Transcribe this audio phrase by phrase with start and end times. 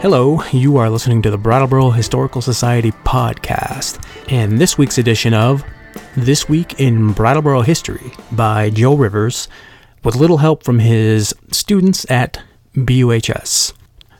[0.00, 4.02] Hello, you are listening to the Brattleboro Historical Society podcast,
[4.32, 5.62] and this week's edition of
[6.16, 9.46] This Week in Brattleboro History by Joe Rivers,
[10.02, 12.40] with little help from his students at
[12.74, 13.74] BUHS.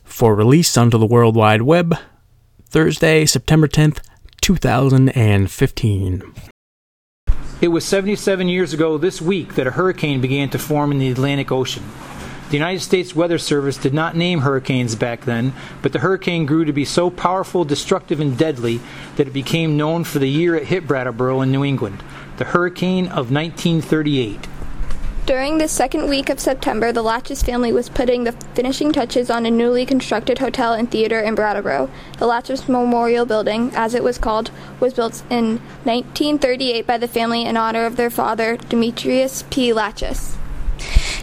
[0.05, 1.97] For release onto the World Wide Web,
[2.67, 4.01] Thursday, September 10th,
[4.43, 6.35] 2015.
[7.63, 11.11] It was 77 years ago this week that a hurricane began to form in the
[11.11, 11.85] Atlantic Ocean.
[12.51, 16.65] The United States Weather Service did not name hurricanes back then, but the hurricane grew
[16.65, 18.81] to be so powerful, destructive, and deadly
[19.15, 22.03] that it became known for the year it hit Brattleboro in New England
[22.39, 24.49] the Hurricane of 1938.
[25.27, 29.47] During the second week of September, the Latchis family was putting the finishing touches on
[29.47, 31.89] a newly constructed hotel and theater in Brattleboro.
[32.19, 37.45] The Latchis Memorial Building, as it was called, was built in 1938 by the family
[37.45, 39.73] in honor of their father, Demetrius P.
[39.73, 40.40] Latchis.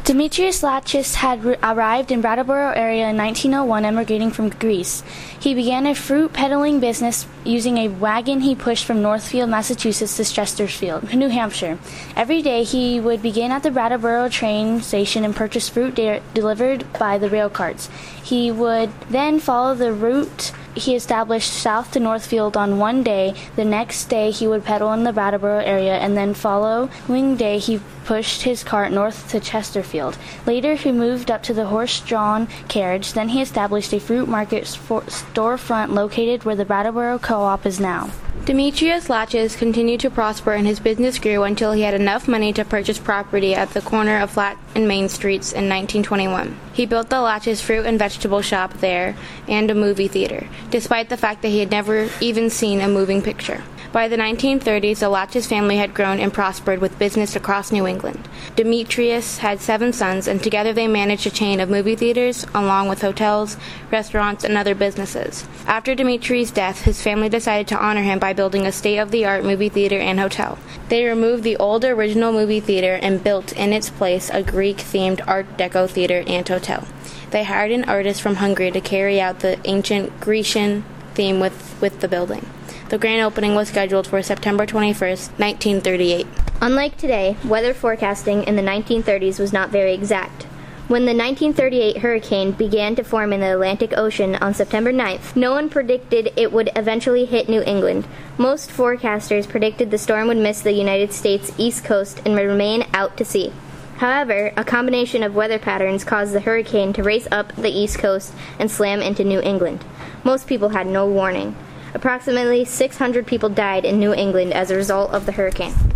[0.08, 5.04] Demetrius Latchis had arrived in Brattleboro area in 1901 emigrating from Greece.
[5.38, 10.24] He began a fruit peddling business using a wagon he pushed from Northfield, Massachusetts to
[10.24, 11.78] Chesterfield, New Hampshire.
[12.16, 16.86] Every day he would begin at the Brattleboro train station and purchase fruit de- delivered
[16.98, 17.90] by the rail carts.
[18.24, 23.34] He would then follow the route he established south to Northfield on one day.
[23.56, 27.82] The next day he would pedal in the Brattleboro area, and then following day he
[28.06, 30.18] pushed his cart north to Chesterfield.
[30.46, 33.14] Later he moved up to the horse-drawn carriage.
[33.14, 38.10] Then he established a fruit market storefront located where the Brattleboro Co-op is now.
[38.48, 42.64] Demetrius Latchis continued to prosper and his business grew until he had enough money to
[42.64, 46.58] purchase property at the corner of Flat and Main Streets in 1921.
[46.72, 49.18] He built the Latchis fruit and vegetable shop there
[49.50, 53.22] and a movie theater, despite the fact that he had never even seen a moving
[53.22, 53.64] picture.
[53.98, 58.30] By the 1930s, the Latchis family had grown and prospered with business across New England.
[58.56, 63.02] Demetrius had seven sons, and together they managed a chain of movie theaters, along with
[63.02, 63.58] hotels,
[63.90, 65.48] restaurants, and other businesses.
[65.66, 69.26] After Demetrius' death, his family decided to honor him by building a state of the
[69.26, 70.60] art movie theater and hotel.
[70.90, 75.28] They removed the old original movie theater and built in its place a Greek themed
[75.28, 76.88] Art Deco theater and hotel.
[77.32, 80.86] They hired an artist from Hungary to carry out the ancient Grecian
[81.16, 82.46] theme with, with the building.
[82.90, 86.26] The grand opening was scheduled for September 21st, 1938.
[86.62, 90.44] Unlike today, weather forecasting in the 1930s was not very exact.
[90.88, 95.52] When the 1938 hurricane began to form in the Atlantic Ocean on September 9th, no
[95.52, 98.08] one predicted it would eventually hit New England.
[98.38, 102.86] Most forecasters predicted the storm would miss the United States east coast and would remain
[102.94, 103.52] out to sea.
[103.98, 108.34] However, a combination of weather patterns caused the hurricane to race up the east coast
[108.58, 109.84] and slam into New England.
[110.24, 111.54] Most people had no warning.
[111.94, 115.87] Approximately 600 people died in New England as a result of the hurricane.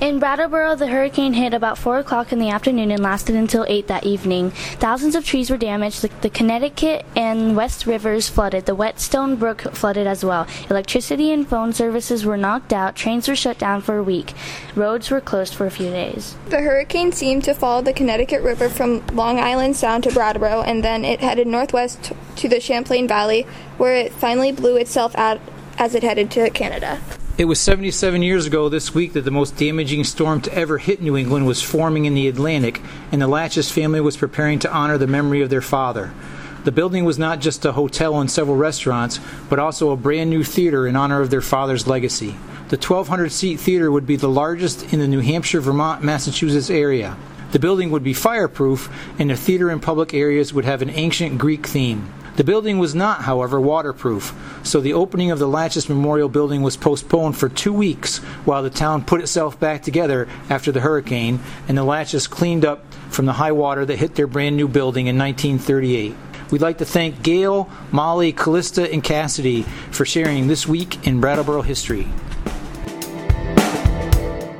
[0.00, 3.86] In Brattleboro, the hurricane hit about 4 o'clock in the afternoon and lasted until 8
[3.86, 4.50] that evening.
[4.50, 6.02] Thousands of trees were damaged.
[6.02, 8.66] The, the Connecticut and West Rivers flooded.
[8.66, 10.46] The Whetstone Brook flooded as well.
[10.68, 12.96] Electricity and phone services were knocked out.
[12.96, 14.34] Trains were shut down for a week.
[14.74, 16.36] Roads were closed for a few days.
[16.48, 20.82] The hurricane seemed to follow the Connecticut River from Long Island Sound to Brattleboro, and
[20.82, 23.46] then it headed northwest to the Champlain Valley,
[23.78, 25.40] where it finally blew itself out
[25.78, 27.00] as it headed to Canada.
[27.36, 31.02] It was 77 years ago this week that the most damaging storm to ever hit
[31.02, 32.80] New England was forming in the Atlantic,
[33.10, 36.14] and the Latchis family was preparing to honor the memory of their father.
[36.62, 39.18] The building was not just a hotel and several restaurants,
[39.50, 42.36] but also a brand new theater in honor of their father's legacy.
[42.68, 47.16] The 1,200 seat theater would be the largest in the New Hampshire, Vermont, Massachusetts area.
[47.50, 51.38] The building would be fireproof, and the theater and public areas would have an ancient
[51.38, 52.08] Greek theme.
[52.36, 54.34] The building was not, however, waterproof,
[54.64, 58.70] so the opening of the Latchis Memorial Building was postponed for two weeks while the
[58.70, 63.34] town put itself back together after the hurricane and the Latchis cleaned up from the
[63.34, 66.16] high water that hit their brand new building in 1938.
[66.50, 69.62] We'd like to thank Gail, Molly, Callista, and Cassidy
[69.92, 72.08] for sharing this week in Brattleboro history.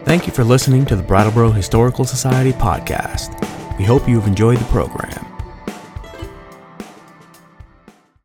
[0.05, 3.41] Thank you for listening to the Brattleboro Historical Society podcast.
[3.79, 5.33] We hope you've enjoyed the program.